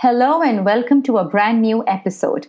[0.00, 2.48] Hello and welcome to a brand new episode.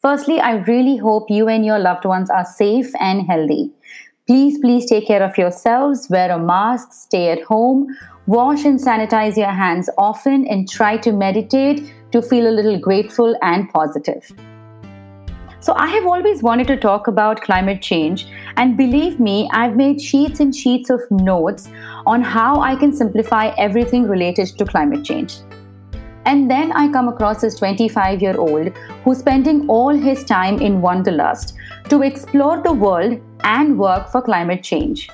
[0.00, 3.70] Firstly, I really hope you and your loved ones are safe and healthy.
[4.26, 7.94] Please, please take care of yourselves, wear a mask, stay at home,
[8.26, 13.36] wash and sanitize your hands often, and try to meditate to feel a little grateful
[13.42, 14.32] and positive.
[15.60, 18.26] So, I have always wanted to talk about climate change,
[18.56, 21.68] and believe me, I've made sheets and sheets of notes
[22.06, 25.40] on how I can simplify everything related to climate change.
[26.26, 28.72] And then I come across this 25 year old
[29.04, 31.54] who's spending all his time in Wanderlust
[31.88, 35.08] to explore the world and work for climate change.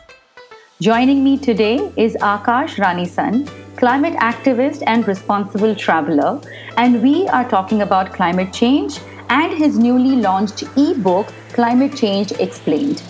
[0.80, 6.41] Joining me today is Akash Ranison, climate activist and responsible traveler,
[6.79, 13.02] and we are talking about climate change and his newly launched e-book Climate Change Explained.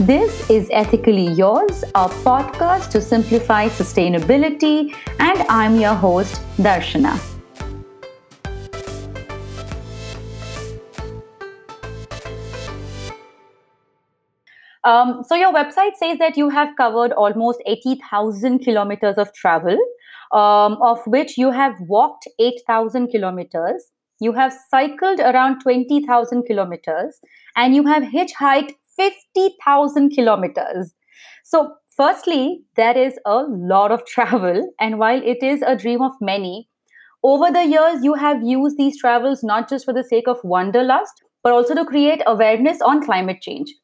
[0.00, 7.14] This is Ethically Yours, a podcast to simplify sustainability, and I'm your host, Darshana.
[14.82, 19.78] Um, so, your website says that you have covered almost 80,000 kilometers of travel,
[20.32, 27.20] um, of which you have walked 8,000 kilometers, you have cycled around 20,000 kilometers,
[27.56, 30.94] and you have hitchhiked 50,000 kilometers.
[31.44, 34.72] So, firstly, there is a lot of travel.
[34.80, 36.68] And while it is a dream of many,
[37.22, 41.22] over the years, you have used these travels not just for the sake of wanderlust,
[41.42, 43.74] but also to create awareness on climate change.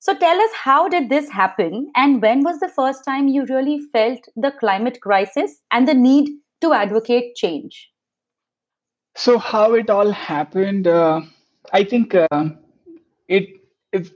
[0.00, 3.78] So, tell us how did this happen, and when was the first time you really
[3.92, 6.28] felt the climate crisis and the need
[6.60, 7.88] to advocate change?
[9.14, 11.20] So, how it all happened, uh,
[11.72, 12.48] I think uh,
[13.28, 13.61] it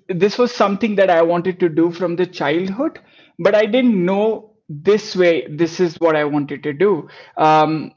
[0.09, 2.99] this was something that I wanted to do from the childhood,
[3.39, 5.47] but I didn't know this way.
[5.49, 7.09] This is what I wanted to do.
[7.37, 7.93] Um,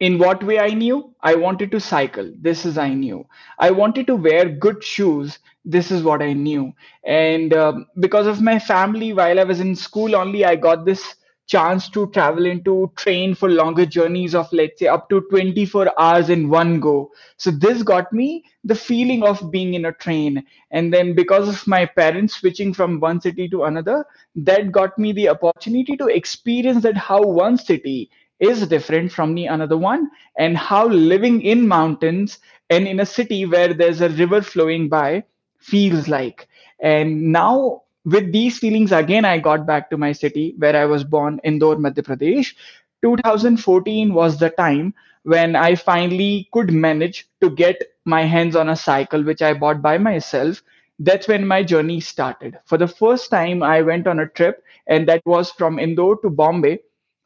[0.00, 1.14] in what way I knew?
[1.22, 2.30] I wanted to cycle.
[2.40, 3.26] This is I knew.
[3.58, 5.38] I wanted to wear good shoes.
[5.64, 6.72] This is what I knew.
[7.04, 11.14] And um, because of my family, while I was in school only, I got this
[11.46, 16.30] chance to travel into train for longer journeys of let's say up to 24 hours
[16.30, 17.10] in one go.
[17.36, 20.44] So this got me the feeling of being in a train.
[20.70, 24.04] And then because of my parents switching from one city to another
[24.36, 29.46] that got me the opportunity to experience that how one city is different from the
[29.46, 32.38] another one and how living in mountains
[32.70, 35.24] and in a city where there's a river flowing by
[35.58, 36.48] feels like.
[36.80, 41.04] And now with these feelings again i got back to my city where i was
[41.04, 42.54] born indore madhya pradesh.
[43.02, 48.76] 2014 was the time when i finally could manage to get my hands on a
[48.76, 50.62] cycle which i bought by myself.
[50.98, 52.58] That's when my journey started.
[52.66, 56.30] For the first time i went on a trip and that was from indore to
[56.30, 56.78] bombay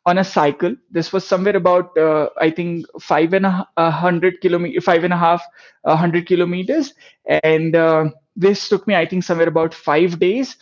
[0.07, 0.75] on a cycle.
[0.91, 5.17] This was somewhere about uh, i think five and a hundred kilometers five and a
[5.27, 5.43] half
[5.85, 6.95] a hundred kilometers.
[7.43, 8.07] And uh,
[8.37, 10.57] this took me i think somewhere about five days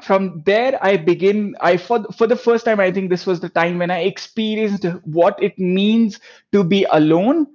[0.00, 3.48] from there i begin i for, for the first time i think this was the
[3.48, 6.18] time when i experienced what it means
[6.50, 7.46] to be alone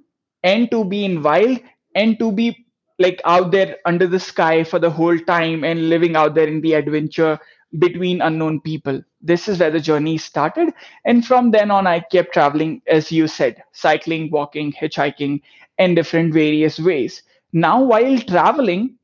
[0.44, 1.58] and to be in wild
[1.94, 2.64] and to be
[2.98, 6.60] like out there under the sky for the whole time and living out there in
[6.60, 7.38] the adventure
[7.78, 9.00] between unknown people.
[9.20, 10.72] This is where the journey started.
[11.04, 15.40] And from then on i kept traveling as you said cycling walking hitchhiking
[15.78, 17.22] and different various ways.
[17.52, 18.96] Now while traveling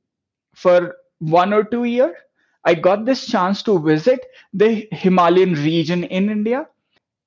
[0.55, 2.15] for one or two years
[2.65, 6.67] I got this chance to visit the Himalayan region in India.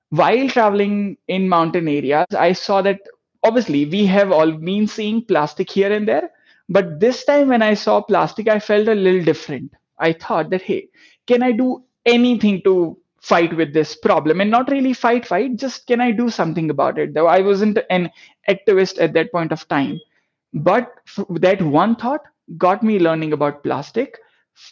[0.10, 3.00] While traveling in mountain areas, I saw that
[3.44, 6.30] obviously we have all been seeing plastic here and there,
[6.70, 9.74] but this time when I saw plastic, I felt a little different.
[10.00, 10.90] I thought that, hey,
[11.28, 15.86] can I do anything to fight with this problem and not really fight fight just
[15.88, 18.10] can i do something about it though i wasn't an
[18.48, 20.00] activist at that point of time
[20.54, 20.94] but
[21.30, 22.22] that one thought
[22.58, 24.18] got me learning about plastic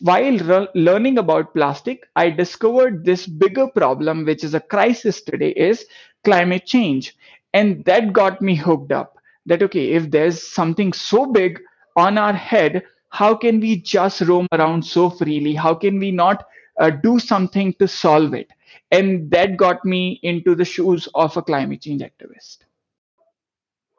[0.02, 5.52] while re- learning about plastic i discovered this bigger problem which is a crisis today
[5.52, 5.86] is
[6.26, 7.16] climate change.
[7.54, 11.62] And that got me hooked up that okay if there's something so big
[11.96, 15.54] on our head how can we just roam around so freely?
[15.54, 16.46] How can we not
[16.82, 18.50] uh, do something to solve it?
[18.92, 22.58] And that got me into the shoes of a climate change activist.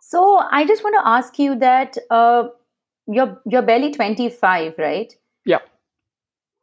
[0.03, 2.49] So i just want to ask you that uh,
[3.07, 5.17] you're you're barely 25 right?
[5.47, 5.61] Yeah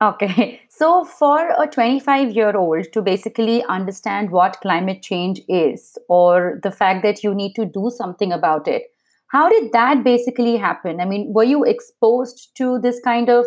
[0.03, 0.59] Okay.
[0.75, 6.71] So, for a 25 year old to basically understand what climate change is or the
[6.71, 8.81] fact that you need to do something about it,
[9.27, 10.99] how did that basically happen?
[10.99, 13.45] I mean, were you exposed to this kind of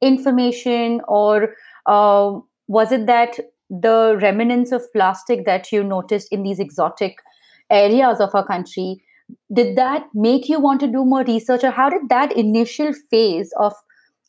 [0.00, 1.56] information or
[1.86, 2.38] uh,
[2.68, 7.16] was it that the remnants of plastic that you noticed in these exotic
[7.70, 9.02] areas of our country
[9.52, 13.52] did that make you want to do more research or how did that initial phase
[13.58, 13.74] of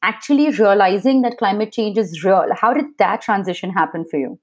[0.03, 4.39] actually realizing that climate change is real how did that transition happen for you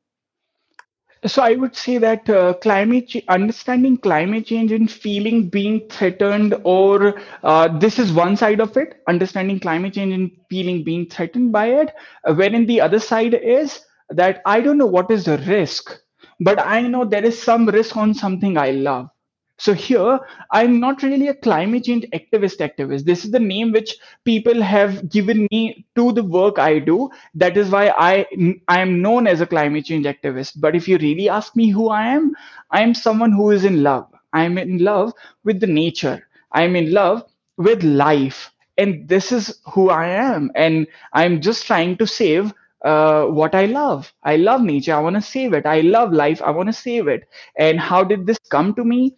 [1.25, 6.55] so I would say that uh, climate ch- understanding climate change and feeling being threatened,
[6.63, 9.03] or uh, this is one side of it.
[9.09, 11.95] Understanding climate change and feeling being threatened by it.
[12.25, 13.81] Uh, wherein the other side is
[14.11, 15.99] that I don't know what is the risk,
[16.41, 19.09] but I know there is some risk on something I love.
[19.59, 20.21] So here,
[20.51, 23.05] I'm not really a climate change activist activist.
[23.05, 27.09] This is the name which people have given me to the work I do.
[27.35, 28.27] That is why I
[28.69, 30.61] I am known as a climate change activist.
[30.61, 32.33] But if you really ask me who I am,
[32.71, 34.07] I am someone who is in love.
[34.33, 35.13] I'm in love
[35.45, 36.27] with the nature.
[36.53, 37.25] I'm in love
[37.57, 38.51] with life.
[38.79, 40.51] And this is who I am.
[40.55, 42.53] And I'm just trying to save
[42.85, 44.13] uh, what I love.
[44.23, 44.95] I love nature.
[44.95, 45.65] I want to save it.
[45.65, 46.43] I love life.
[46.43, 47.25] I want to save it.
[47.57, 49.17] And how did this come to me?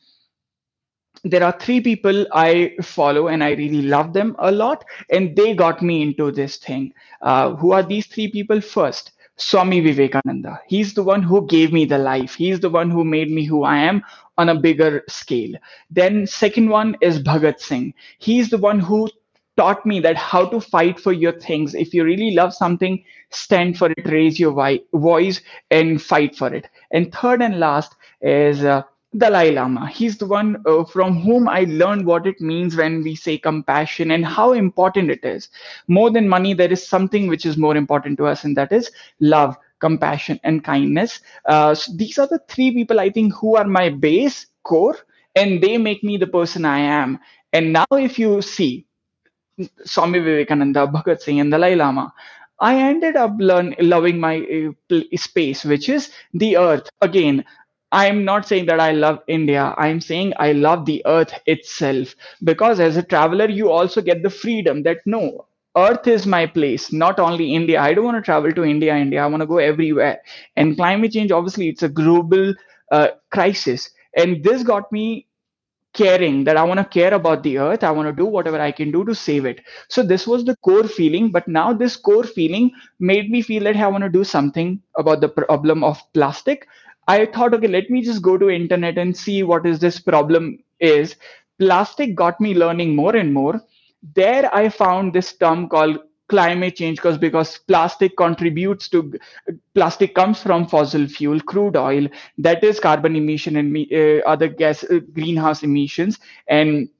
[1.24, 5.54] There are three people I follow and I really love them a lot, and they
[5.54, 6.92] got me into this thing.
[7.22, 8.60] Uh, who are these three people?
[8.60, 10.60] First, Swami Vivekananda.
[10.66, 12.34] He's the one who gave me the life.
[12.34, 14.02] He's the one who made me who I am
[14.36, 15.54] on a bigger scale.
[15.90, 17.94] Then, second one is Bhagat Singh.
[18.18, 19.08] He's the one who
[19.56, 21.74] taught me that how to fight for your things.
[21.74, 24.52] If you really love something, stand for it, raise your
[24.94, 26.68] voice, and fight for it.
[26.92, 28.82] And third and last is uh,
[29.16, 29.86] Dalai Lama.
[29.88, 34.10] He's the one uh, from whom I learned what it means when we say compassion
[34.10, 35.48] and how important it is.
[35.88, 38.90] More than money, there is something which is more important to us, and that is
[39.20, 41.20] love, compassion, and kindness.
[41.46, 44.96] Uh, so these are the three people I think who are my base core,
[45.34, 47.18] and they make me the person I am.
[47.54, 48.86] And now, if you see
[49.84, 52.12] Swami Vivekananda, Bhagat Singh, and Dalai Lama,
[52.60, 54.38] I ended up learn, loving my
[54.90, 56.88] uh, space, which is the earth.
[57.00, 57.44] Again,
[57.92, 59.74] I'm not saying that I love India.
[59.78, 62.14] I'm saying I love the earth itself.
[62.44, 65.46] Because as a traveler, you also get the freedom that no,
[65.76, 67.80] earth is my place, not only India.
[67.80, 69.22] I don't want to travel to India, India.
[69.22, 70.20] I want to go everywhere.
[70.56, 72.54] And climate change, obviously, it's a global
[72.92, 73.90] uh, crisis.
[74.16, 75.26] And this got me
[75.94, 77.82] caring that I want to care about the earth.
[77.82, 79.60] I want to do whatever I can do to save it.
[79.88, 81.30] So this was the core feeling.
[81.30, 82.70] But now this core feeling
[83.00, 86.66] made me feel that I want to do something about the problem of plastic
[87.08, 90.58] I thought, okay, let me just go to internet and see what is this problem
[90.80, 91.16] is.
[91.58, 93.60] Plastic got me learning more and more.
[94.14, 99.14] There I found this term called climate change because because plastic contributes to
[99.74, 102.06] plastic comes from fossil fuel crude oil
[102.36, 106.18] that is carbon emission and uh, other gas uh, greenhouse emissions
[106.48, 106.90] and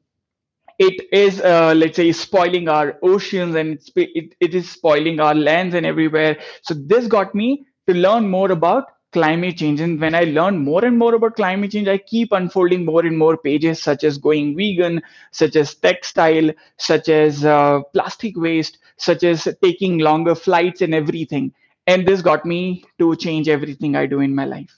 [0.78, 5.74] it is uh, let's say spoiling our oceans and it, it is spoiling our lands
[5.74, 9.80] and everywhere so this got me to learn more about climate change.
[9.80, 13.16] And when i learn more and more about climate change i keep unfolding more and
[13.16, 15.00] more pages such as going vegan
[15.30, 21.52] such as textile such as uh, plastic waste such as taking longer flights and everything.
[21.86, 24.74] And this got me to change everything i do in my life.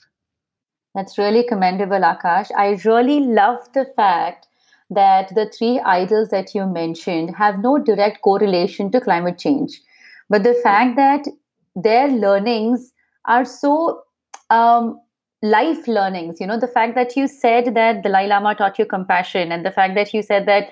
[0.95, 2.51] That's really commendable akash.
[2.55, 4.47] I really love the fact
[4.89, 9.81] that the three idols that you mentioned have no direct correlation to climate change.
[10.29, 11.27] But the fact that
[11.75, 12.93] their learnings
[13.25, 14.03] are so
[14.51, 14.99] um,
[15.41, 19.51] life learnings you know the fact that you said that dalai lama taught you compassion
[19.51, 20.69] and the fact that you said that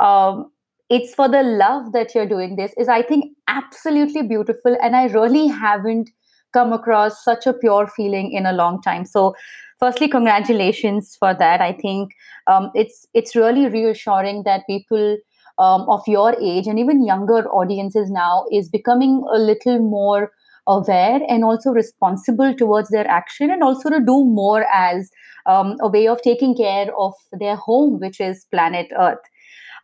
[0.00, 0.50] um,
[0.88, 5.04] it's for the love that you're doing this is i think absolutely beautiful and i
[5.18, 6.10] really haven't
[6.56, 9.04] come across such a pure feeling in a long time.
[9.04, 9.34] So
[9.78, 11.60] firstly congratulations for that.
[11.60, 12.12] I think
[12.46, 15.18] um, it's it's really reassuring that people
[15.58, 20.30] um, of your age and even younger audiences now is becoming a little more
[20.66, 25.10] aware and also responsible towards their action and also to do more as
[25.46, 29.18] um, a way of taking care of their home which is planet earth.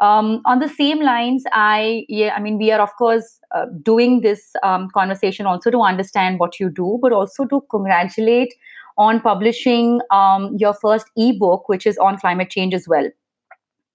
[0.01, 4.23] Um, on the same lines i yeah i mean we are of course uh, doing
[4.23, 8.53] this um, conversation also to understand what you do but also to congratulate
[8.97, 13.09] on publishing um, your first ebook which is on climate change as well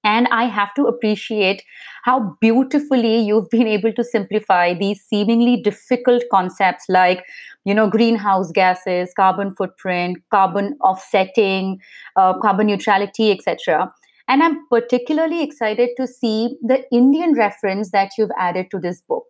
[0.03, 1.63] and I have to appreciate
[2.03, 7.25] how beautifully you've been able to simplify these seemingly difficult concepts like,
[7.65, 11.79] you know, greenhouse gases, carbon footprint, carbon offsetting,
[12.15, 13.91] uh, carbon neutrality, etc.
[14.27, 19.25] And I'm particularly excited to see the Indian reference that you've added to this book.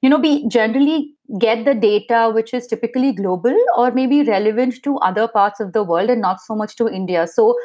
[0.00, 4.96] You know, we generally get the data which is typically global or maybe relevant to
[4.98, 7.26] other parts of the world and not so much to India.
[7.26, 7.56] So,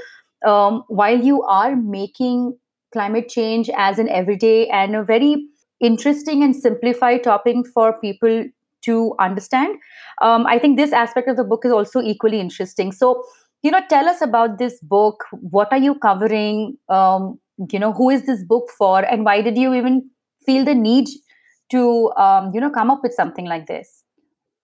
[0.46, 2.58] um, while you are making
[2.94, 5.46] climate change as an everyday and a very
[5.80, 8.46] interesting and simplified topic for people
[8.84, 9.78] to understand,
[10.22, 12.92] um, I think this aspect of the book is also equally interesting.
[12.92, 13.24] So,
[13.64, 15.24] you know, tell us about this book.
[15.32, 16.78] What are you covering?
[16.90, 17.40] Um,
[17.72, 20.10] you know, who is this book for, and why did you even
[20.46, 21.08] feel the need
[21.72, 24.04] to, um, you know, come up with something like this?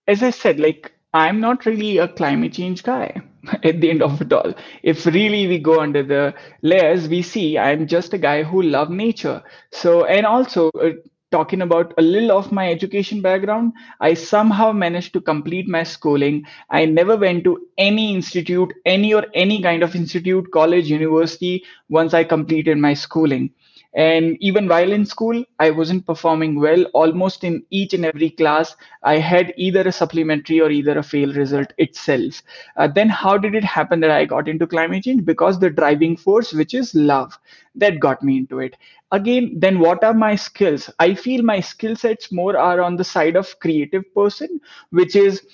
[0.06, 3.20] As I said, like I'm not really a climate change guy
[3.62, 4.54] at the end of it all.
[4.82, 8.90] If really we go under the layers, we see I'm just a guy who love
[8.90, 9.42] nature.
[9.72, 10.90] So, and also uh,
[11.30, 16.44] talking about a little of my education background, I somehow managed to complete my schooling.
[16.70, 22.14] I never went to any institute, any or any kind of institute, college, university once
[22.14, 23.50] I completed my schooling.
[23.96, 26.84] And even while in school, I wasn't performing well.
[26.94, 31.32] Almost in each and every class, I had either a supplementary or either a fail
[31.32, 32.42] result itself.
[32.76, 35.24] Uh, then, how did it happen that I got into climate change?
[35.24, 37.38] Because the driving force, which is love,
[37.76, 38.76] that got me into it.
[39.12, 40.90] Again, then what are my skills?
[40.98, 44.60] I feel my skill sets more are on the side of creative person,
[44.90, 45.46] which is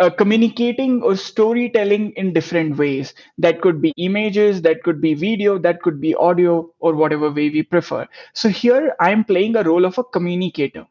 [0.00, 3.14] uh, communicating or storytelling in different ways.
[3.38, 7.48] That could be images, that could be video, that could be audio, or whatever way
[7.50, 8.06] we prefer.
[8.34, 10.86] So here I'm playing a role of a communicator.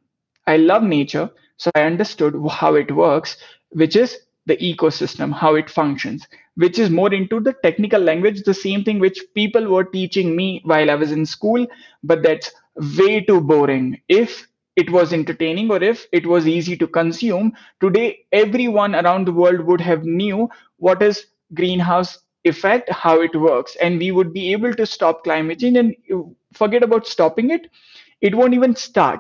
[0.48, 3.38] I love nature, so I understood how it works,
[3.70, 8.54] which is the ecosystem, how it functions, which is more into the technical language, the
[8.54, 11.66] same thing which people were teaching me while I was in school,
[12.04, 12.52] but that's
[12.98, 14.02] way too boring.
[14.10, 19.32] If it was entertaining or if it was easy to consume today everyone around the
[19.32, 23.76] world would have knew what is greenhouse effect how it works.
[23.82, 26.22] And we would be able to stop climate change and uh,
[26.54, 27.68] forget about stopping it.
[28.22, 29.20] It won't even start.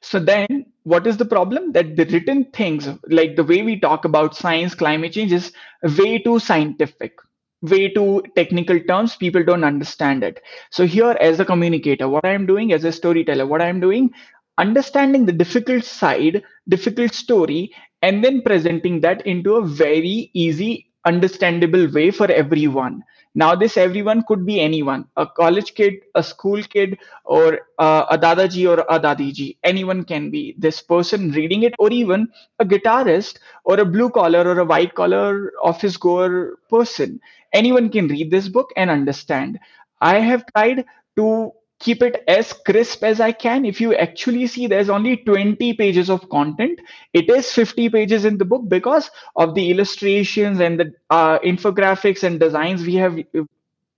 [0.00, 1.72] So then what is the problem?
[1.72, 5.52] That the written things like the way we talk about science climate change is
[5.98, 7.12] way too scientific
[7.62, 10.40] way too technical terms people don't understand it.
[10.70, 14.10] So here as a communicator what i'm doing as a storyteller what i'm doing
[14.58, 17.72] understanding the difficult side difficult story
[18.02, 23.02] and then presenting that into a very easy understandable way for everyone.
[23.34, 28.18] Now this everyone could be anyone a college kid a school kid or uh, a
[28.18, 29.56] dadaji or a dadiji.
[29.62, 30.54] Anyone can be.
[30.58, 34.94] This person reading it or even a guitarist or a blue collar or a white
[34.94, 37.20] collar office goer person
[37.52, 39.58] anyone can read this book and understand.
[40.00, 40.84] I have tried
[41.16, 43.64] to keep it as crisp as I can.
[43.64, 46.80] If you actually see, there's only 20 pages of content.
[47.12, 52.24] It is 50 pages in the book because of the illustrations and the uh, infographics
[52.24, 53.16] and designs we have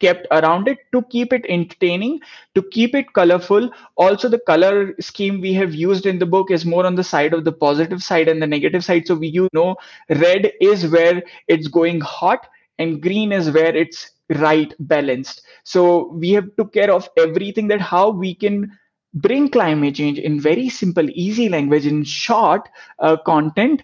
[0.00, 2.20] kept around it to keep it entertaining,
[2.54, 3.70] to keep it colorful.
[3.96, 7.34] Also, the color scheme we have used in the book is more on the side
[7.34, 9.06] of the positive side and the negative side.
[9.06, 9.76] So we you know
[10.08, 12.46] red is where it's going hot
[12.80, 15.42] and green is where it's right balanced.
[15.64, 18.72] So we have took care of everything that how we can
[19.14, 22.68] bring climate change in very simple easy language in short
[23.00, 23.82] uh, content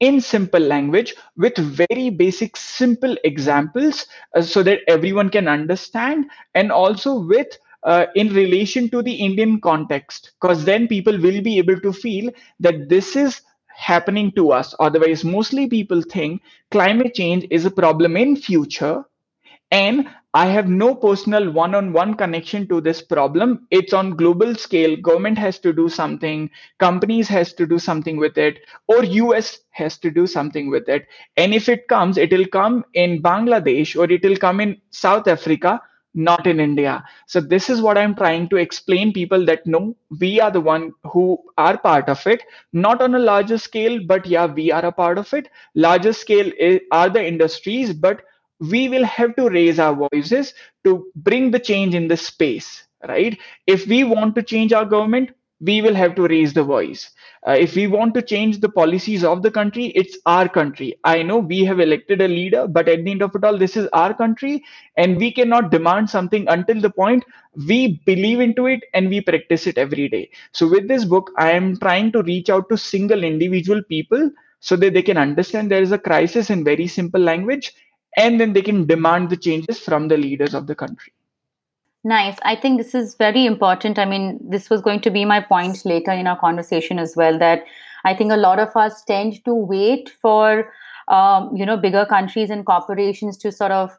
[0.00, 6.72] in simple language with very basic simple examples uh, so that everyone can understand and
[6.72, 10.32] also with uh, in relation to the indian context.
[10.40, 13.42] Because then people will be able to feel that this is
[13.76, 14.74] happening to us.
[14.80, 19.04] Otherwise mostly people think climate change is a problem in future.
[19.70, 23.66] And i have no personal one-on-one connection to this problem.
[23.70, 24.96] It's on global scale.
[24.96, 26.50] Government has to do something.
[26.78, 28.58] Companies has to do something with it.
[28.88, 31.06] Or us has to do something with it.
[31.36, 35.28] And if it comes it will come in bangladesh or it will come in south
[35.28, 35.80] africa
[36.14, 37.04] not in India.
[37.26, 40.92] So this is what I'm trying to explain people that no, we are the one
[41.04, 42.42] who are part of it,
[42.72, 45.48] not on a larger scale, but yeah, we are a part of it.
[45.74, 46.50] Larger scale
[46.92, 48.22] are the industries, but
[48.60, 50.54] we will have to raise our voices
[50.84, 53.38] to bring the change in the space, right?
[53.66, 55.30] If we want to change our government,
[55.64, 57.10] we will have to raise the voice.
[57.46, 60.94] Uh, if we want to change the policies of the country, it's our country.
[61.04, 63.76] I know we have elected a leader, but at the end of it all, this
[63.76, 64.62] is our country,
[64.96, 67.24] and we cannot demand something until the point
[67.68, 70.30] we believe into it and we practice it every day.
[70.52, 74.30] So, with this book, I am trying to reach out to single individual people
[74.60, 77.72] so that they can understand there is a crisis in very simple language,
[78.16, 81.12] and then they can demand the changes from the leaders of the country.
[82.06, 82.36] Nice.
[82.44, 83.98] I think this is very important.
[83.98, 87.38] I mean, this was going to be my point later in our conversation as well.
[87.38, 87.64] That
[88.04, 90.70] I think a lot of us tend to wait for,
[91.08, 93.96] um, you know, bigger countries and corporations to sort of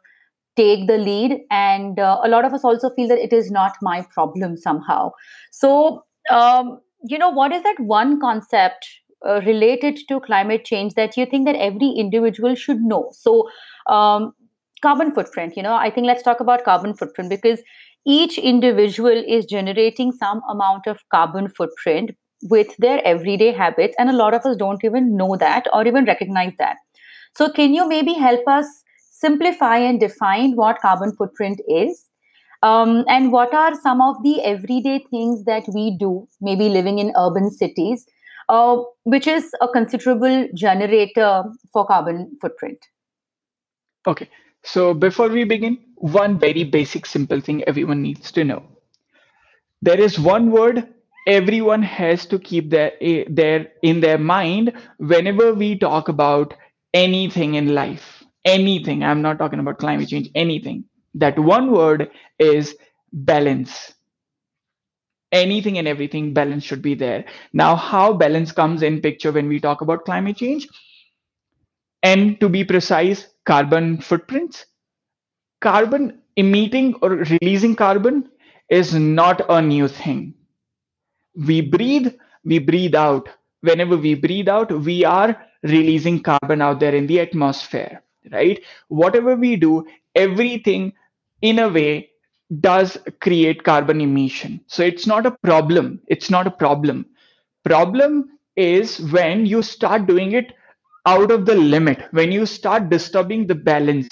[0.56, 3.76] take the lead, and uh, a lot of us also feel that it is not
[3.82, 5.10] my problem somehow.
[5.50, 8.88] So, um, you know, what is that one concept
[9.26, 13.10] uh, related to climate change that you think that every individual should know?
[13.12, 13.48] So,
[13.86, 14.32] um,
[14.82, 15.56] carbon footprint.
[15.56, 17.60] You know, I think let's talk about carbon footprint because
[18.06, 22.12] each individual is generating some amount of carbon footprint
[22.50, 26.04] with their everyday habits and a lot of us don't even know that or even
[26.04, 26.76] recognize that.
[27.34, 28.66] So can you maybe help us
[29.10, 32.04] simplify and define what carbon footprint is?
[32.62, 37.12] Um, and what are some of the everyday things that we do, maybe living in
[37.16, 38.06] urban cities,
[38.48, 42.78] uh, which is a considerable generator for carbon footprint?
[44.06, 44.28] Okay,
[44.66, 48.64] so before we begin, one very basic, simple thing everyone needs to know.
[49.82, 50.92] There is one word
[51.26, 56.54] everyone has to keep their, eh, their in their mind whenever we talk about
[56.94, 58.22] anything in life.
[58.44, 59.02] Anything.
[59.02, 62.76] I'm not talking about climate change, anything that one word is
[63.12, 63.94] balance
[65.32, 69.60] anything and everything balance should be there now how balance comes in picture when we
[69.60, 70.68] talk about climate change
[72.02, 74.66] and to be precise carbon footprints.
[75.60, 78.30] Carbon emitting or releasing carbon
[78.70, 80.34] is not a new thing.
[81.36, 83.28] We breathe we breathe out.
[83.60, 88.62] Whenever we breathe out we are releasing carbon out there in the atmosphere right?
[88.88, 90.92] Whatever we do everything
[91.42, 92.10] in a way
[92.60, 94.60] does create carbon emission.
[94.66, 96.00] So it's not a problem.
[96.08, 97.06] It's not a problem.
[97.64, 100.52] Problem is when you start doing it
[101.06, 102.02] out of the limit.
[102.12, 104.08] When you start disturbing the balance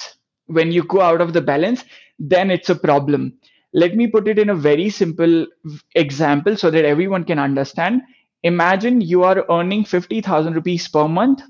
[0.46, 1.84] when you go out of the balance
[2.18, 3.34] then it's a problem.
[3.72, 5.46] Let me put it in a very simple
[5.96, 8.02] example so that everyone can understand.
[8.44, 11.42] Imagine you are earning 50000 rupees per month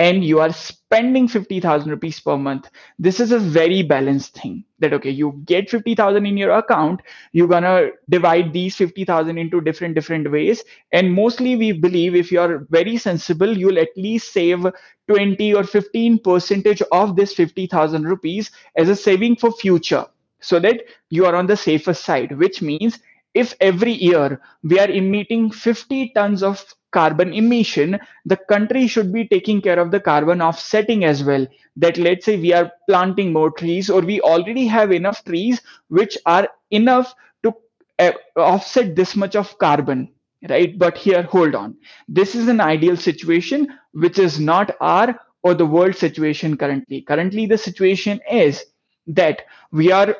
[0.00, 4.94] and you are spending 50000 rupees per month this is a very balanced thing that
[4.94, 7.02] okay you get 50000 in your account
[7.32, 10.64] you're going to divide these 50000 into different different ways.
[10.92, 14.66] And mostly we believe if you are very sensible you'll at least save
[15.08, 20.06] 20 or 15 percentage of this 50000 rupees as a saving for future
[20.40, 22.98] so that you are on the safer side which means
[23.34, 29.26] if every year we are emitting 50 tons of carbon emission, the country should be
[29.26, 31.46] taking care of the carbon offsetting as well.
[31.76, 36.18] That let's say we are planting more trees or we already have enough trees which
[36.26, 37.54] are enough to
[37.98, 40.08] uh, offset this much of carbon
[40.48, 40.78] right?
[40.78, 41.76] But here hold on.
[42.08, 47.02] This is an ideal situation which is not our or the world situation currently.
[47.02, 48.64] Currently the situation is
[49.06, 50.14] that we are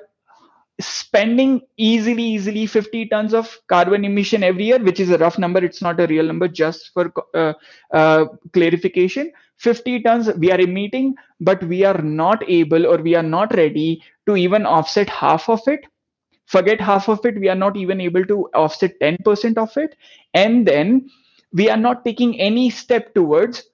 [0.80, 5.64] spending easily easily 50 tons of carbon emission every year which is a rough number.
[5.64, 7.54] It's not a real number just for uh,
[7.92, 9.32] uh, clarification.
[9.58, 14.02] 50 tons we are emitting but we are not able or we are not ready
[14.26, 15.80] to even offset half of it.
[16.46, 19.96] Forget half of it we are not even able to offset 10% of it.
[20.34, 21.10] And then
[21.52, 23.64] we are not taking any step towards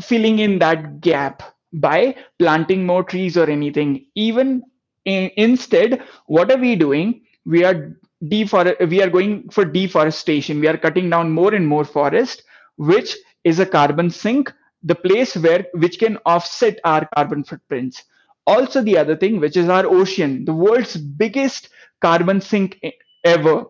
[0.00, 4.06] filling in that gap by planting more trees or anything.
[4.14, 4.62] Even
[5.04, 7.22] in, instead what are we doing?
[7.44, 10.60] We are defor- we are going for deforestation.
[10.60, 12.42] We are cutting down more and more forest
[12.76, 18.04] which is a carbon sink the place where which can offset our carbon footprints.
[18.46, 21.68] Also the other thing which is our ocean the world's biggest
[22.00, 22.80] carbon sink
[23.24, 23.64] ever.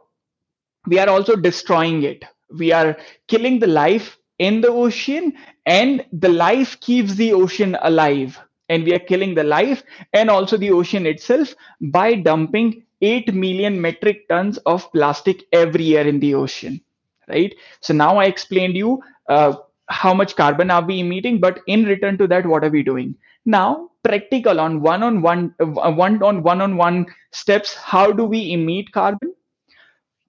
[0.87, 2.25] We are also destroying it.
[2.51, 2.97] We are
[3.29, 5.35] killing the life in the ocean
[5.67, 10.57] and the life keeps the ocean alive and we are killing the life and also
[10.57, 16.35] the ocean itself by dumping 8 million metric tons of plastic every year in the
[16.35, 16.81] ocean
[17.29, 17.55] right?
[17.81, 19.55] So now i explained you uh,
[19.89, 23.15] how much carbon are we emitting but in return to that what are we doing?
[23.45, 28.25] Now practical on one on one uh, one on one on one steps how do
[28.25, 29.35] we emit carbon?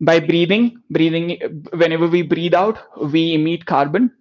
[0.02, 1.38] By breathing breathing
[1.74, 2.78] whenever we breathe out
[3.14, 4.12] we emit carbon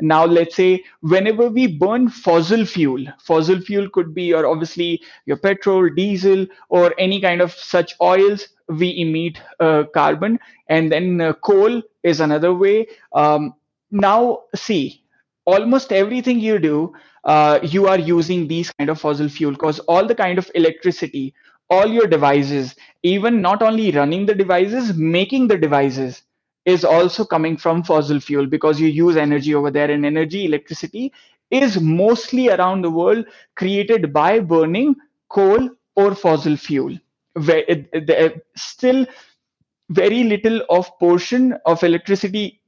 [0.00, 5.36] now let's say whenever we burn fossil fuel fossil fuel could be or obviously your
[5.36, 10.38] petrol diesel or any kind of such oils we emit uh, carbon.
[10.68, 12.86] And then uh, coal is another way.
[13.14, 13.54] Um,
[13.90, 15.02] now see
[15.46, 16.92] almost everything you do
[17.24, 21.34] uh, you are using these kind of fossil fuel because all the kind of electricity
[21.70, 26.22] all your devices even not only running the devices making the devices
[26.68, 31.12] is also coming from fossil fuel because you use energy over there and energy electricity
[31.50, 33.24] is mostly around the world
[33.56, 34.94] created by burning
[35.30, 36.96] coal or fossil fuel.
[37.34, 37.64] Where
[38.56, 39.06] still
[39.90, 42.60] very little of portion of electricity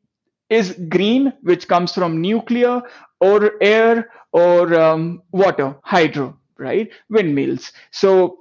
[0.49, 2.83] is green which comes from nuclear
[3.21, 6.91] or air or um, water hydro right?
[7.09, 7.73] Windmills.
[7.91, 8.39] So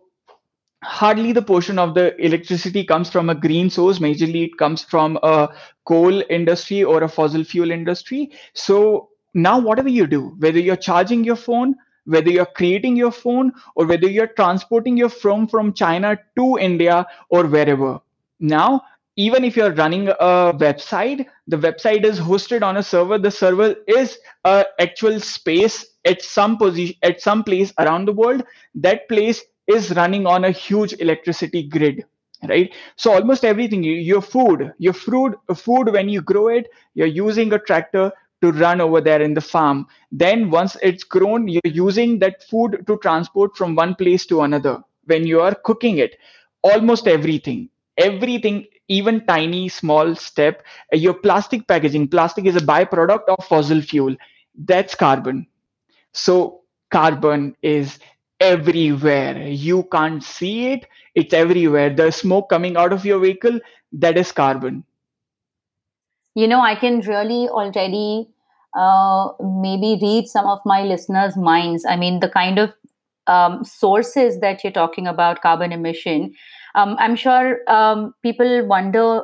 [0.84, 4.00] hardly the portion of the electricity comes from a green source.
[4.00, 5.50] Majorly it comes from a
[5.86, 8.32] coal industry or a fossil fuel industry.
[8.54, 13.52] So now whatever you do whether you're charging your phone whether you're creating your phone
[13.76, 18.00] or whether you're transporting your phone from china to india or wherever
[18.40, 18.82] now
[19.16, 23.18] even if you're running a website the website is hosted on a server.
[23.18, 28.44] The server is a actual space at some position at some place around the world.
[28.76, 32.04] That place is running on a huge electricity grid
[32.48, 32.74] right?
[32.96, 37.60] So almost everything your food your food food when you grow it you're using a
[37.60, 39.86] tractor to run over there in the farm.
[40.12, 44.82] Then once it's grown you're using that food to transport from one place to another
[45.06, 46.16] when you are cooking it.
[46.64, 53.26] Almost everything everything even tiny small step uh, your plastic packaging plastic is a byproduct
[53.28, 54.16] of fossil fuel.
[54.58, 55.48] That's carbon.
[56.14, 58.00] So carbon is
[58.40, 59.48] everywhere.
[59.48, 60.88] You can't see it.
[61.16, 61.90] It's everywhere.
[61.90, 63.60] The smoke coming out of your vehicle
[63.92, 64.84] that is carbon.
[66.36, 68.30] You know i can really already
[68.78, 71.86] uh, maybe read some of my listeners minds.
[71.86, 72.74] I mean the kind of
[73.28, 76.34] um, sources that you're talking about carbon emission
[76.76, 79.24] um, i'm sure um, people wonder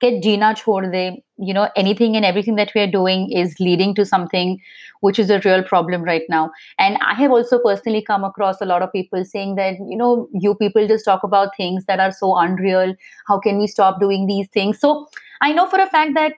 [0.00, 1.22] get Gina chhod de.
[1.36, 4.60] You know, anything and everything that we are doing is leading to something
[5.00, 6.50] which is a real problem right now.
[6.78, 10.28] And I have also personally come across a lot of people saying that, you know,
[10.32, 12.94] you people just talk about things that are so unreal.
[13.26, 14.78] How can we stop doing these things?
[14.78, 15.08] So
[15.42, 16.34] I know for a fact that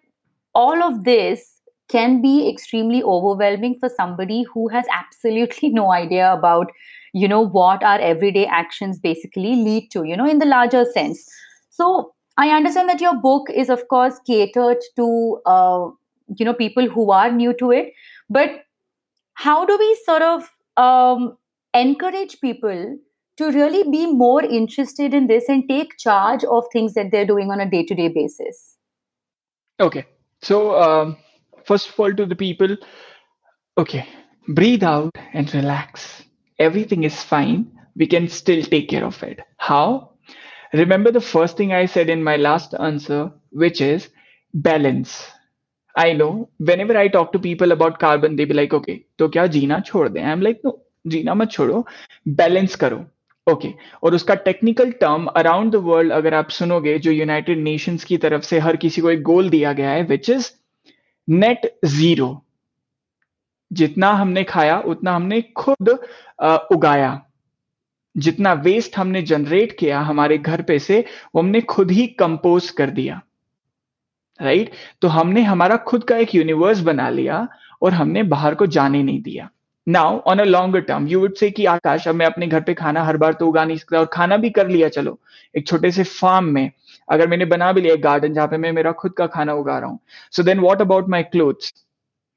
[0.54, 6.72] all of this can be extremely overwhelming for somebody who has absolutely no idea about
[7.12, 11.24] you know what our everyday actions basically lead to you know in the larger sense
[11.70, 15.88] so I understand that your book is, of course, catered to uh,
[16.37, 17.92] you know people who are new to it,
[18.29, 18.62] but
[19.35, 21.37] how do we sort of um,
[21.75, 22.99] encourage people
[23.37, 27.51] to really be more interested in this and take charge of things that they're doing
[27.51, 28.77] on a day-to-day basis?
[29.79, 30.07] Okay,
[30.40, 31.18] so um,
[31.66, 32.77] first of all, to the people,
[33.77, 34.09] okay,
[34.49, 36.22] breathe out and relax.
[36.59, 37.70] Everything is fine.
[37.94, 39.40] We can still take care of it.
[39.59, 40.12] How?
[40.72, 44.09] Remember the first thing I said in my last answer, which is
[44.55, 45.31] balance.
[45.94, 49.46] I know whenever I talk to people about carbon, they be like, okay, तो क्या
[49.46, 50.22] जीना छोड़ दें?
[50.22, 50.72] I'm like, no,
[51.07, 51.87] जीना मत छोड़ो,
[52.29, 53.05] balance करो.
[53.46, 53.79] Okay okay.
[54.02, 58.42] और उसका technical term around the world अगर आप सुनोगे जो यूनाइटेड नेशंस की तरफ़
[58.42, 60.50] से हर किसी को एक गोल दिया गया है विच इज़
[61.29, 62.31] नेट ज़ीरो
[63.72, 65.98] जितना हमने खाया उतना हमने खुद
[66.42, 67.22] आ, उगाया
[68.16, 72.90] जितना वेस्ट हमने जनरेट किया हमारे घर पे से, वो हमने खुद ही कंपोज कर
[72.90, 73.20] दिया।
[74.40, 74.79] Right right?
[75.02, 77.48] तो हमने हमारा खुद का एक यूनिवर्स बना लिया
[77.83, 79.48] और हमने बाहर को जाने नहीं दिया।
[79.88, 82.74] Now on a longer term you would say कि आकाश, अब मैं अपने घर पे
[82.74, 85.18] खाना हर बार तो उगा नहीं सकता और खाना भी कर लिया, चलो।
[85.55, 86.70] एक छोटे से फार्म में,
[87.09, 89.88] अगर मैंने बना भी लिया गार्डन जहाँ पे मैं मेरा खुद का खाना उगा रहा
[89.90, 89.98] हूँ।
[90.33, 91.72] So then what about my clothes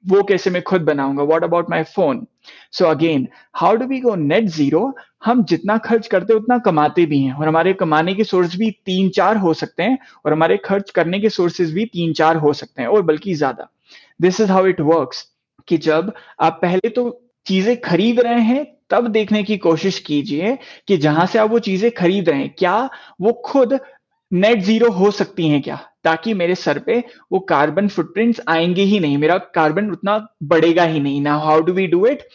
[0.06, 1.24] वो कैसे मैं खुद बनाऊँगा?
[1.24, 2.26] What about my phone
[2.74, 4.94] so again how do we go net zero
[5.26, 8.70] हम जितना खर्च करते हैं, उतना कमाते भी हैं। और हमारे कमाने के सोर्स भी
[8.86, 12.54] तीन चार हो सकते हैं, और हमारे खर्च करने के सोर्सेज भी तीन चार हो
[12.54, 13.68] सकते हैं, और बल्कि ज़्यादा।
[14.22, 15.12] This is how it work
[15.68, 17.10] कि जब आप पहले तो
[17.46, 20.58] चीज़ें खरीद रहे हैं, तब देखने की कोशिश कीजिए
[20.88, 22.90] कि जहाँ से आप वो चीज़ें खरीद रहे हैं, क्या
[23.22, 23.80] वो खुद
[24.32, 29.00] नेट ज़ीरो हो सकती हैं क्या ताकि मेरे सर पे वो कार्बन फुटप्रिंट्स आएँगे ही
[29.00, 30.18] नहीं मेरा कार्बन उतना
[30.52, 32.28] बढ़ेगा ही नहीं ना how do we do it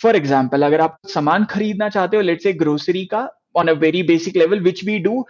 [0.00, 4.02] for example अगर आप सामान खरीदना चाहते हो लेट्स ए ग्रोसरी का on a very
[4.12, 5.26] basic level which we do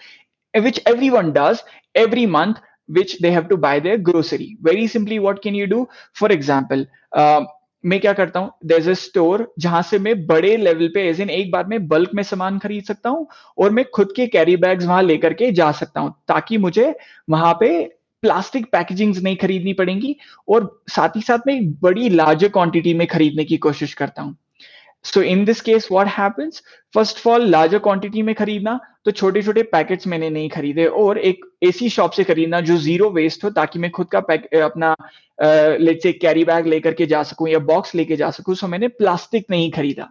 [0.54, 1.62] which every one does
[1.96, 2.54] every month
[2.88, 4.56] which they have to buy their grocery.
[4.60, 5.88] Very simply, what can you do?
[6.12, 7.44] For example, uh,
[7.84, 8.50] मैं क्या करता हूँ?
[8.66, 12.10] देर ए store जहाँ से मैं बड़े level पे as in एक बार में बल्क
[12.14, 13.26] में सामान खरीद सकता हूँ
[13.58, 16.94] और मैं खुद के कैरी बैग्स वहाँ लेकर के जा सकता हूँ, ताकि मुझे
[17.30, 17.82] वहाँ पे
[18.22, 20.16] प्लास्टिक पैकेजिंग्स नहीं खरीदनी पड़ेंगी
[20.48, 24.36] और साथ ही साथ में बड़ी लार्जर क्वांटिटी में खरीदने की कोशिश करता हूँ।
[25.04, 26.62] So in this case what happens
[26.94, 31.18] first of all larger quantity में खरीदना तो छोटे छोटे पैकेट्स मैंने नहीं खरीदे, और
[31.18, 34.94] एक एसी शॉप से खरीदना जो ज़ीरो वेस्ट हो, ताकि मैं खुद का पैक अपना
[35.38, 38.88] लेट्स से कैरी बैग लेकर के जा सकूँ या बॉक्स लेके जा सकूँ सो मैंने
[38.90, 40.10] प्लास्टिक नहीं खरीदा।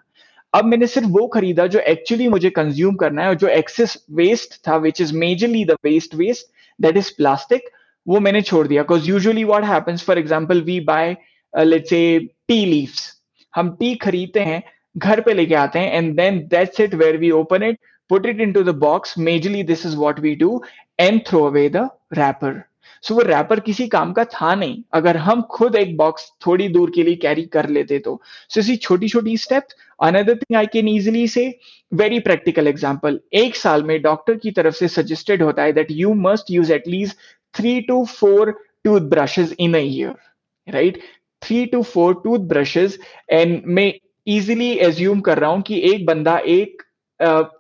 [0.53, 4.55] अब मैंने सिर्फ़ वो खरीदा जो एक्चुअली मुझे कंज्यूम करना है, और जो एक्सेस वेस्ट
[4.67, 6.47] था which is majorly the waste waste
[6.79, 7.69] that is plastic
[8.05, 11.15] वो मैंने छोड़ दिया। Because usually what happens for example we buy
[11.53, 13.07] let's say tea leaves
[13.53, 14.61] हम टी खरीदते हैं
[14.95, 18.41] घर पे लेके आते हैं and then that's it where we open it put it
[18.41, 20.61] into the box majorly this is what we do
[20.99, 22.61] and throw away the wrapper
[23.03, 26.91] so वो wrapper किसी काम का था नहीं। अगर हम खुद एक बॉक्स थोड़ी दूर
[26.95, 30.87] के लिए कैरी कर लेते तो। सो ऐसी छोटी छोटी steps another thing I can
[30.87, 31.47] easily say
[31.91, 36.13] very practical example एक साल में डॉक्टर की तरफ़ से सजेस्टेड होता है that you
[36.25, 37.17] must use at least
[37.55, 38.51] three to four
[38.83, 40.15] tooth brushes in a year
[40.67, 41.01] right
[41.41, 42.99] three to four tooth brushes
[43.29, 43.91] and मैं
[44.27, 46.83] easily assume कर रहा हूँ कि एक बंदा एक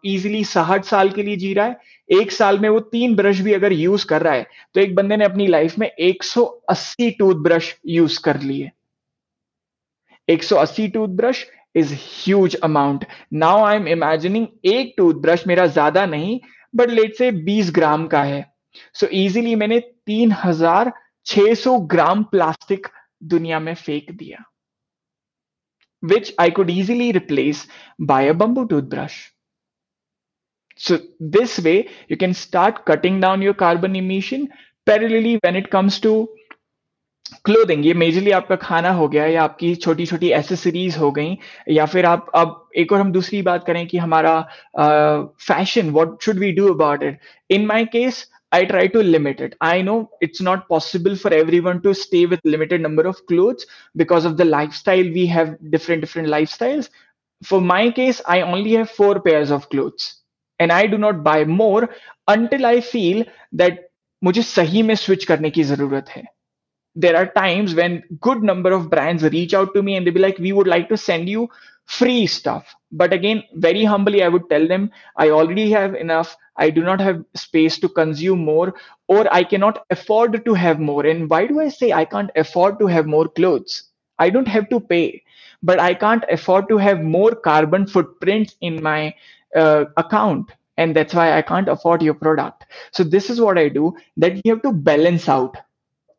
[0.05, 1.77] इजीली साठ साल के लिए जी रहा है,
[2.09, 4.45] एक साल में वो तीन ब्रश भी अगर यूज़ कर रहा है
[4.75, 8.69] तो एक बंदे ने अपनी लाइफ में 180 टूथब्रश यूज़ कर लिए
[10.27, 11.45] 180 toothbrush
[11.75, 16.39] is huge amount now I am imagining एक टूथब्रश मेरा ज़्यादा नहीं
[16.73, 18.41] बट लेट से 20 ग्राम का है।
[18.95, 22.87] सो so इजीली मैंने 3600 ग्राम प्लास्टिक
[23.25, 24.43] दुनिया में फेंक दिया।
[26.03, 27.67] Which I could easily replace
[27.99, 29.29] by a bamboo toothbrush.
[30.77, 34.49] So this way you can start cutting down your carbon emission
[34.87, 36.27] parallelly when it comes to
[37.45, 41.37] clothing ये majorly आपका खाना हो गया या आपकी छोटी छोटी एसेसरीज हो गई
[41.69, 44.33] या फिर आप अब एक और हम दूसरी बात करें कि हमारा
[44.79, 49.56] fashion what should we do about it in my case I try to limit it.
[49.60, 54.24] I know it's not possible for everyone to stay with limited number of clothes because
[54.24, 55.02] of the lifestyle.
[55.02, 56.88] We have different different lifestyles.
[57.42, 60.20] For my case, I only have four pairs of clothes,
[60.58, 61.88] and I do not buy more
[62.28, 63.80] until I feel that
[64.24, 66.24] मुझे सही में switch करने की जरूरत है
[66.96, 70.20] there are times when good number of brands reach out to me and they be
[70.20, 71.48] like we would like to send you
[71.89, 72.75] free stuff.
[72.91, 76.37] But again very humbly i would tell them i already have enough.
[76.57, 78.75] I do not have space to consume more
[79.09, 81.05] or i cannot afford to have more.
[81.05, 83.83] And why do i say i can't afford to have more clothes?
[84.19, 85.23] I don't have to pay.
[85.63, 89.15] But i can't afford to have more carbon footprints in my
[89.55, 90.51] uh, account.
[90.77, 92.65] And that's why i can't afford your product.
[92.93, 95.57] So this is what i do that you have to balance out.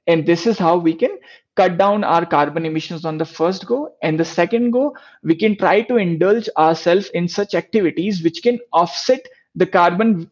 [0.09, 1.19] And this is how we can
[1.61, 3.95] cut down our carbon emissions on the first go.
[4.03, 8.59] And the second go, we can try to indulge ourselves in such activities which can
[8.73, 10.31] offset the carbon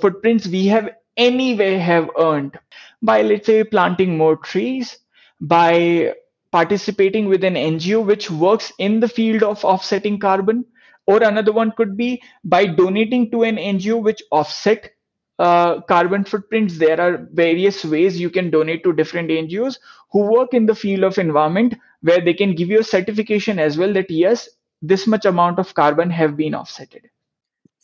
[0.00, 2.58] footprints we have anyway have earned
[3.02, 4.98] by, let's say, planting more trees,
[5.40, 6.14] by
[6.52, 10.64] participating with an NGO which works in the field of offsetting carbon,
[11.06, 14.90] or another one could be by donating to an NGO which offset
[15.38, 19.78] uh, carbon footprints, there are various ways you can donate to different NGOs
[20.10, 23.78] who work in the field of environment, where they can give you a certification as
[23.78, 24.48] well that yes,
[24.82, 27.02] this much amount of carbon have been offsetted.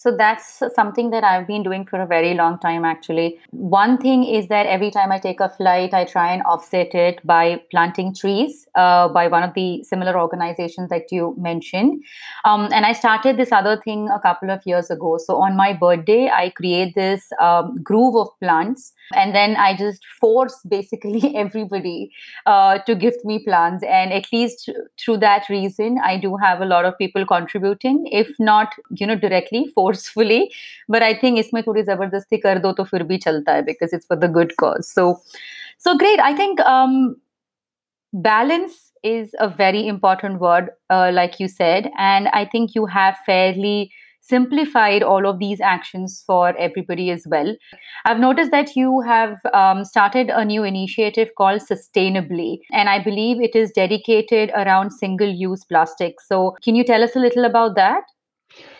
[0.04, 3.40] So that's something that I've been doing for a very long time, actually.
[3.52, 7.26] One thing is that every time I take a flight, I try and offset it
[7.26, 12.04] by planting trees uh, by one of the similar organizations that you mentioned.
[12.44, 15.16] Um, and I started this other thing a couple of years ago.
[15.16, 20.04] So on my birthday, I create this um, groove of plants and then i just
[20.20, 22.10] force basically everybody
[22.46, 26.66] uh, to gift me plans and at least through that reason i do have a
[26.66, 30.52] lot of people contributing if not you know directly forcefully.
[30.88, 34.28] But i think isme thodi zabardasti kar do to fir bhi because it's for the
[34.28, 34.88] good cause.
[34.88, 35.20] So
[35.78, 36.20] so great.
[36.20, 37.16] I think um
[38.12, 41.90] balance is a very important word uh, like you said.
[41.98, 43.90] And i think you have fairly
[44.24, 47.54] simplified all of these actions for everybody as well.
[48.04, 53.40] I've noticed that you have um, started a new initiative called Sustainably, and I believe
[53.40, 56.20] it is dedicated around single use plastic.
[56.20, 58.04] So, can you tell us a little about that?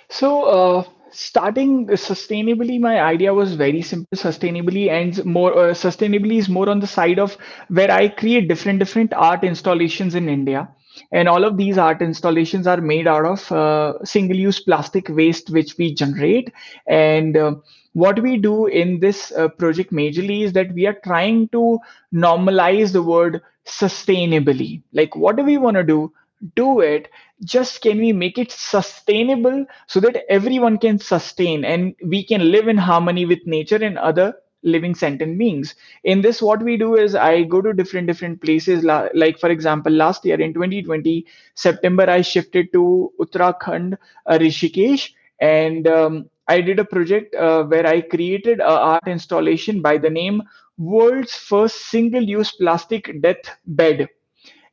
[0.09, 6.49] So, uh, starting sustainably my idea was very simple sustainably and more uh, sustainably is
[6.49, 7.37] more on the side of
[7.69, 10.69] where i create different different art installations in india
[11.13, 15.51] and all of these art installations are made out of uh, single use plastic waste
[15.51, 16.53] which we generate.
[16.87, 17.55] And uh,
[17.93, 21.79] what we do in this uh, project majorly is that we are trying to
[22.13, 24.83] normalize the word sustainably.
[24.93, 26.13] Like what do we want to do?
[26.57, 27.09] Do it.
[27.45, 32.69] Just can we make it sustainable so that everyone can sustain and we can live
[32.69, 35.75] in harmony with nature and other living sentient beings.
[36.05, 38.85] In this what we do is i go to different different places.
[38.85, 43.97] Like for example last year in 2020 september i shifted to uttarakhand
[44.27, 49.81] uh, rishikesh and um, i did a project uh, where i created a art installation
[49.83, 50.43] by the name
[50.79, 54.09] world's first single use plastic death bed.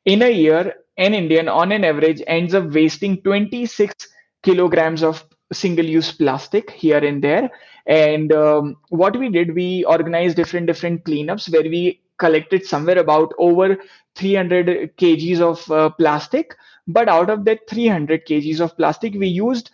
[0.06, 4.08] In a year an Indian, on an average, ends up wasting 26
[4.43, 7.49] kilograms of single use plastic here and there.
[7.88, 13.34] And um, what we did, we organized different different cleanups where we collected somewhere about
[13.38, 13.78] over
[14.15, 16.56] 300 kgs of uh, plastic.
[16.88, 19.72] But out of that 300 kgs of plastic, we used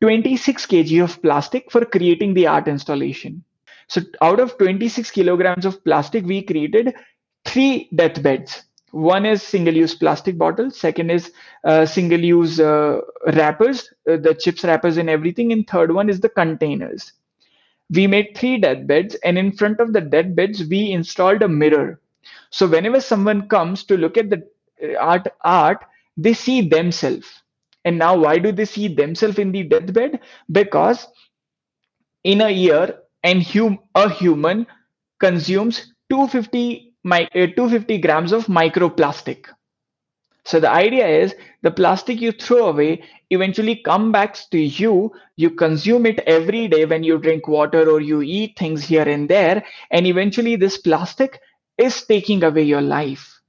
[0.00, 3.44] 26 kg of plastic for creating the art installation.
[3.88, 6.94] So out of 26 kilograms of plastic, we created
[7.44, 11.32] three deathbeds one is single-use plastic bottles second is
[11.64, 13.00] uh, single-use uh,
[13.34, 17.12] wrappers uh, the chips wrappers and everything and third one is the containers
[17.94, 21.48] we made three death beds and in front of the death beds we installed a
[21.48, 22.00] mirror
[22.50, 24.42] so whenever someone comes to look at the
[24.84, 25.84] uh, art art
[26.16, 27.28] they see themselves
[27.88, 30.14] And now, why do they see themselves in the deathbed?
[30.56, 31.00] Because
[32.22, 34.66] in a year, and hum- a human
[35.18, 39.46] consumes 250, mi- uh, 250 grams of microplastic.
[40.48, 45.12] So the idea is the plastic you throw away eventually comes back to you.
[45.36, 49.28] You consume it every day when you drink water or you eat things here and
[49.28, 51.38] there, and eventually this plastic
[51.78, 53.40] is taking away your life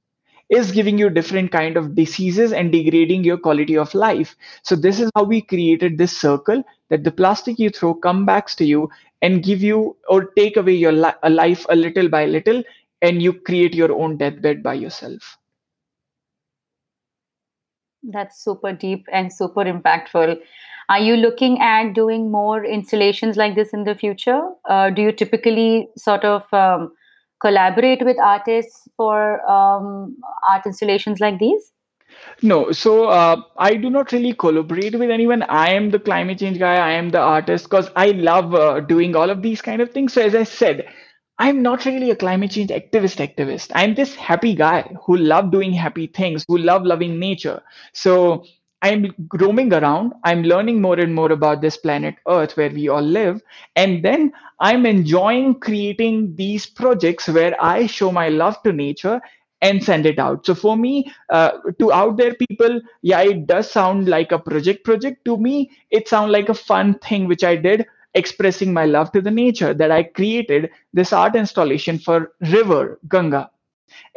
[0.49, 4.35] is giving you different kind of diseases and degrading your quality of life.
[4.63, 8.47] So this is how we created this circle that the plastic you throw come back
[8.57, 8.89] to you
[9.23, 12.63] and give you or take away your li- life a little by little
[13.01, 15.38] and you create your own deathbed by yourself
[18.03, 20.39] That's super deep and super impactful.
[20.89, 24.41] Are you looking at doing more installations like this in the future?
[24.67, 26.91] Uh, do you typically sort of um,
[27.41, 30.17] collaborate with artists for um,
[30.49, 31.71] art installations like these?
[32.41, 35.43] No, so uh, I do not really collaborate with anyone.
[35.43, 36.75] I am the climate change guy.
[36.75, 40.13] I am the artist because I love uh, doing all of these kind of things.
[40.13, 40.87] So as I said,
[41.39, 43.71] I'm not really a climate change activist activist.
[43.73, 47.61] I'm this happy guy who love doing happy things, who love loving nature.
[47.93, 48.43] So
[48.81, 50.13] I'm roaming around.
[50.25, 53.41] I'm learning more and more about this planet Earth where we all live.
[53.77, 59.21] And then I'm enjoying creating these projects where I show my love to nature
[59.61, 60.45] and send it out.
[60.45, 64.85] So for me, uh, to out there people, yeah, it does sound like a project
[64.85, 65.25] project.
[65.25, 69.21] To me, it sounds like a fun thing which I did expressing my love to
[69.21, 73.49] the nature that I created this art installation for river Ganga.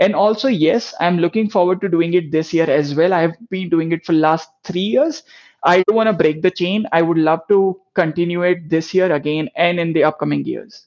[0.00, 3.12] And also, yes, I'm looking forward to doing it this year as well.
[3.12, 5.22] I've been doing it for last three years.
[5.64, 6.87] I don't want to break the chain.
[6.92, 10.87] I would love to continue it this year again and in the upcoming years.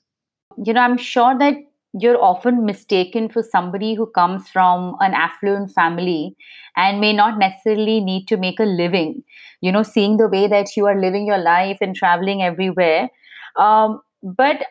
[0.64, 1.56] You know, I'm sure that
[1.98, 6.36] you're often mistaken for somebody who comes from an affluent family
[6.76, 9.24] and may not necessarily need to make a living.
[9.62, 13.10] You know, seeing the way that you are living your life and traveling everywhere.
[13.56, 14.66] Um, but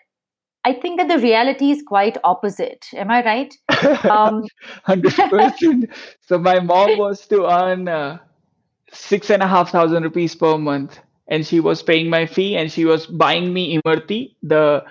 [0.67, 2.87] I think that the reality is quite opposite.
[2.95, 3.55] Am I right?
[4.11, 4.45] Um,
[4.87, 5.91] 100%.
[6.21, 8.19] So my mom was to earn uh,
[8.93, 12.71] six and a half thousand rupees per month and she was paying my fee and
[12.71, 14.85] she was buying me imarti the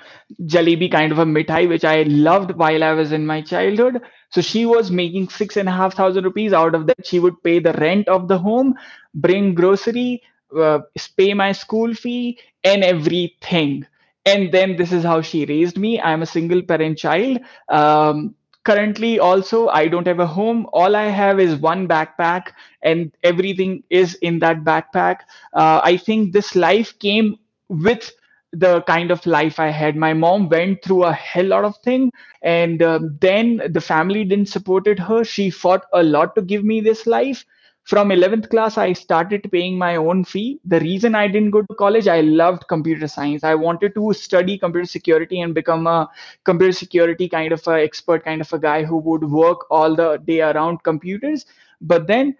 [0.54, 4.02] jalebi kind of a mithai which i loved while i was in my childhood.
[4.32, 7.06] So she was making six and a half thousand rupees out of that.
[7.06, 8.74] She would pay the rent of the home
[9.14, 10.24] bring grocery
[10.60, 10.80] uh,
[11.18, 13.86] pay my school fee and everything.
[14.26, 16.00] And then this is how she raised me.
[16.02, 17.40] I'm a single parent child.
[17.70, 20.68] Um, currently also i don't have a home.
[20.74, 25.18] All i have is one backpack and everything is in that backpack.
[25.54, 27.36] Uh, i think this life came
[27.70, 28.12] with
[28.52, 29.96] the kind of life i had.
[29.96, 34.50] My mom went through a hell lot of thing and um, then the family didn't
[34.50, 35.24] supported her.
[35.24, 37.46] She fought a lot to give me this life
[37.92, 41.76] from 11th class i started paying my own fee the reason i didn't go to
[41.76, 46.10] college i loved computer science i wanted to study computer security and become a
[46.46, 50.18] computer security kind of a expert kind of a guy who would work all the
[50.26, 51.46] day around computers
[51.82, 52.36] but then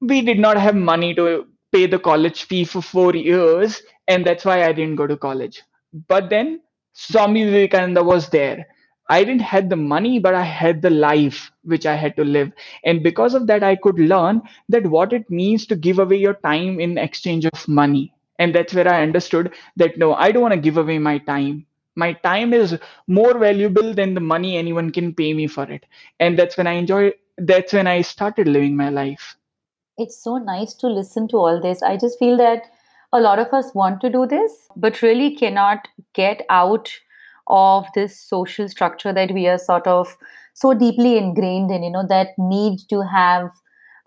[0.00, 4.44] we did not have money to pay the college fee for four years, and that's
[4.44, 5.62] why I didn't go to college.
[6.08, 6.60] But then
[6.92, 8.66] Swami Vivekananda was there.
[9.08, 12.52] I didn't have the money, but I had the life which I had to live.
[12.84, 16.34] And because of that, I could learn that what it means to give away your
[16.34, 18.14] time in exchange of money.
[18.38, 21.66] And that's where I understood that no, I don't want to give away my time.
[21.94, 25.84] My time is more valuable than the money anyone can pay me for it.
[26.18, 29.36] And that's when I enjoy that's when I started living my life.
[29.98, 31.82] it's so nice to listen to all this.
[31.82, 32.62] I just feel that
[33.12, 36.90] a lot of us want to do this, but really cannot get out
[37.46, 40.16] of this social structure that we are sort of
[40.54, 43.50] so deeply ingrained in, you know, that need to have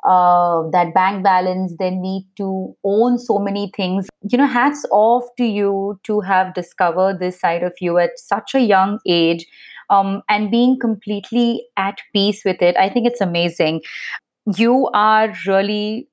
[0.07, 4.07] uh, that bank balance, they need to own so many things.
[4.29, 8.53] You know, hats off to you to have discovered this side of you at such
[8.53, 9.47] a young age
[9.89, 12.77] um, and being completely at peace with it.
[12.77, 13.81] I think it's amazing
[14.55, 16.07] you are really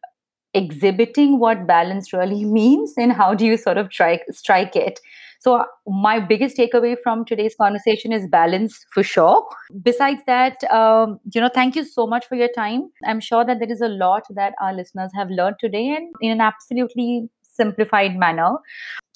[0.54, 5.00] exhibiting what balance really means and how do you sort of try strike it
[5.42, 9.44] so my biggest takeaway from today's conversation is balance for sure.
[9.82, 12.84] Besides that um, you know thank you so much for your time.
[13.04, 16.30] I'm sure that there is a lot that our listeners have learned today and in
[16.30, 18.52] an absolutely simplified manner.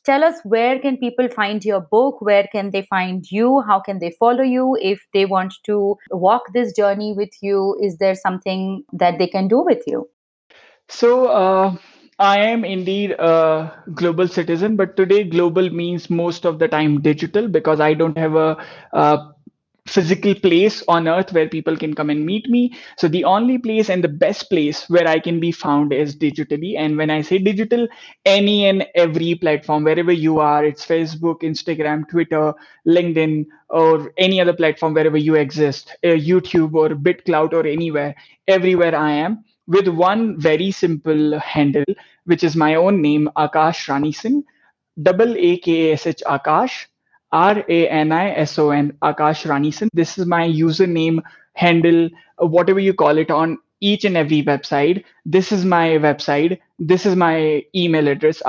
[0.03, 2.21] Tell us where can people find your book?
[2.21, 3.61] Where can they find you?
[3.61, 7.77] How can they follow you if they want to walk this journey with you?
[7.81, 10.09] Is there something that they can do with you?
[10.89, 11.77] So, uh,
[12.19, 17.47] I am indeed a global citizen, but today global means most of the time digital
[17.49, 18.57] because I don't have a,
[18.93, 19.33] uh
[19.87, 22.75] physical place on earth where people can come and meet me.
[22.99, 26.77] So the only place and the best place where I can be found is digitally.
[26.77, 27.87] And when I say digital,
[28.25, 32.53] any and every platform, wherever you are, it's Facebook, Instagram, Twitter,
[32.87, 38.17] LinkedIn, or any other platform wherever you exist, uh, YouTube or BitClout or anywhere,
[38.49, 41.85] everywhere I am with one very simple handle,
[42.25, 44.45] which is my own name, Akash Ranison,
[45.03, 46.87] double A K A S H Akash
[47.33, 49.89] R A N I S O N, Akash Ranison.
[49.93, 51.23] This is my username
[51.55, 52.09] handle,
[52.43, 55.05] uh, whatever you call it, on each and every website.
[55.25, 56.59] This is my website.
[56.79, 58.43] This is my email address,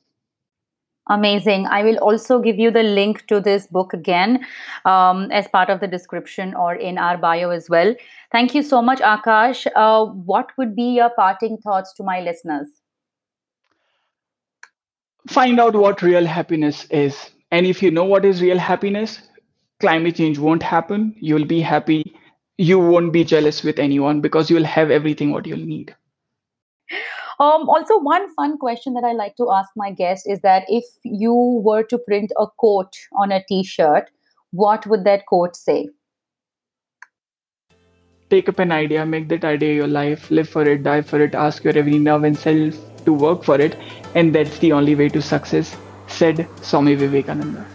[1.09, 1.67] Amazing.
[1.67, 4.45] I will also give you the link to this book again
[4.85, 7.93] um, as part of the description or in our bio as well.
[8.31, 9.67] Thank you so much, Akash.
[9.75, 12.67] Uh, what would be your parting thoughts to my listeners?
[15.27, 19.21] Find out what real happiness is and if you know what is real happiness,
[19.79, 21.15] climate change won't happen.
[21.19, 22.15] You'll be happy.
[22.57, 25.95] You won't be jealous with anyone because you'll have everything what you'll need.
[27.43, 30.85] Um, also, one fun question that I like to ask my guests is that if
[31.03, 31.33] you
[31.65, 34.11] were to print a quote on a t shirt,
[34.51, 35.89] what would that quote say?
[38.29, 41.35] Take up an idea, make that idea your life, live for it, die for it,
[41.35, 43.77] ask your every nerve and self to work for it,
[44.15, 45.75] and that's the only way to success
[46.07, 47.65] said Swami Vivekananda.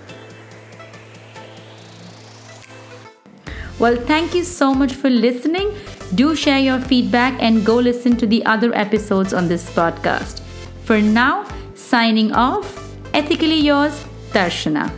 [3.78, 5.72] Well, thank you so much for listening.
[6.14, 10.40] Do share your feedback and go listen to the other episodes on this podcast.
[10.84, 14.90] For now, signing off, ethically yours, Darshana.